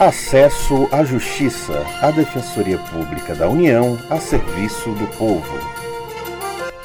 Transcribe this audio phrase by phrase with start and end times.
[0.00, 5.58] Acesso à Justiça, a Defensoria Pública da União a serviço do povo.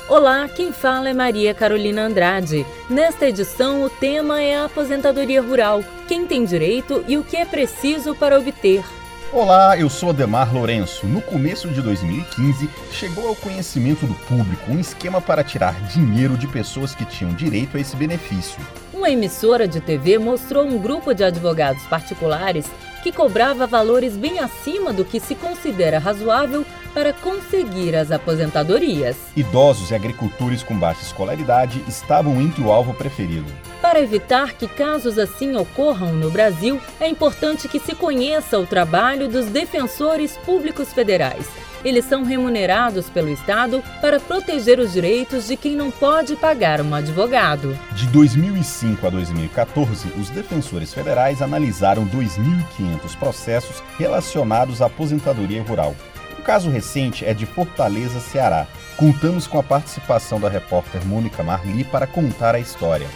[0.09, 2.65] Olá, quem fala é Maria Carolina Andrade.
[2.89, 7.46] Nesta edição, o tema é a aposentadoria rural: quem tem direito e o que é
[7.46, 8.84] preciso para obter.
[9.32, 11.05] Olá, eu sou Ademar Lourenço.
[11.05, 16.48] No começo de 2015, chegou ao conhecimento do público um esquema para tirar dinheiro de
[16.48, 18.59] pessoas que tinham direito a esse benefício.
[18.91, 22.66] Uma emissora de TV mostrou um grupo de advogados particulares
[23.04, 29.18] que cobrava valores bem acima do que se considera razoável para conseguir as aposentadorias.
[29.36, 33.52] Idosos e agricultores com baixa escolaridade estavam entre o alvo preferido.
[33.94, 39.28] Para evitar que casos assim ocorram no Brasil, é importante que se conheça o trabalho
[39.28, 41.47] dos defensores públicos federais
[41.86, 46.95] eles são remunerados pelo Estado para proteger os direitos de quem não pode pagar um
[46.95, 47.78] advogado.
[47.92, 55.94] De 2005 a 2014, os defensores federais analisaram 2.500 processos relacionados à aposentadoria rural.
[56.39, 58.66] O caso recente é de Fortaleza, Ceará.
[58.95, 63.10] Contamos com a participação da repórter Mônica Marli para contar a história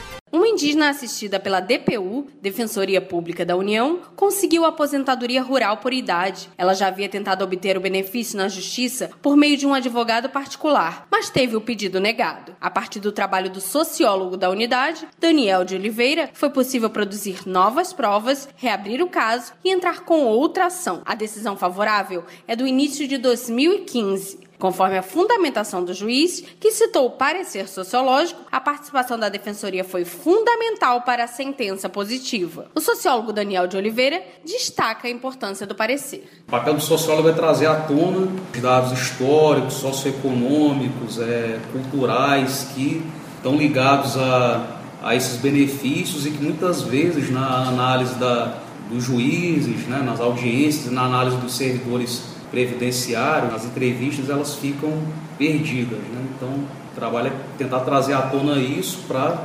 [0.57, 6.49] indígena assistida pela DPU, Defensoria Pública da União, conseguiu aposentadoria rural por idade.
[6.57, 11.07] Ela já havia tentado obter o benefício na justiça por meio de um advogado particular,
[11.11, 12.55] mas teve o pedido negado.
[12.59, 17.93] A partir do trabalho do sociólogo da unidade, Daniel de Oliveira, foi possível produzir novas
[17.93, 21.03] provas, reabrir o caso e entrar com outra ação.
[21.05, 24.46] A decisão favorável é do início de 2015.
[24.59, 30.03] Conforme a fundamentação do juiz, que citou o parecer sociológico, a participação da defensoria foi
[30.03, 32.65] fundamental para a sentença positiva.
[32.73, 36.27] O sociólogo Daniel de Oliveira destaca a importância do parecer.
[36.47, 38.27] O papel do sociólogo é trazer à tona
[38.59, 43.03] dados históricos, socioeconômicos, é, culturais que
[43.35, 48.57] estão ligados a, a esses benefícios e que muitas vezes na análise da,
[48.89, 54.91] dos juízes, né, nas audiências, na análise dos servidores previdenciário, nas entrevistas, elas ficam
[55.37, 55.99] perdidas.
[55.99, 56.27] Né?
[56.35, 59.37] Então, o trabalho é tentar trazer à tona isso para